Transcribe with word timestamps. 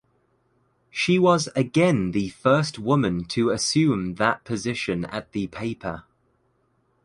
She 0.89 1.19
was 1.19 1.47
again 1.55 2.09
the 2.09 2.29
first 2.29 2.79
woman 2.79 3.23
to 3.25 3.51
assume 3.51 4.15
that 4.15 4.43
position 4.43 5.05
at 5.05 5.31
the 5.31 5.45
paper. 5.45 6.05